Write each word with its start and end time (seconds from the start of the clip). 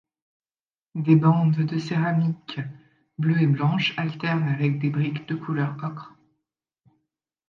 Des 0.95 1.15
bandes 1.15 1.59
de 1.63 1.77
céramiques 1.77 2.59
bleues 3.19 3.43
et 3.43 3.45
blanches 3.45 3.93
alternent 3.97 4.49
avec 4.49 4.79
des 4.79 4.89
briques 4.89 5.27
de 5.27 5.35
couleur 5.35 5.77
ocre. 5.83 6.15